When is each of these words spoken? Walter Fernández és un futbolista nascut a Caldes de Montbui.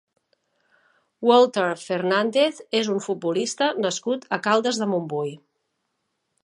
Walter 1.31 1.67
Fernández 1.81 2.63
és 2.81 2.91
un 2.95 3.05
futbolista 3.09 3.69
nascut 3.87 4.27
a 4.39 4.43
Caldes 4.49 4.81
de 4.85 4.93
Montbui. 4.95 5.37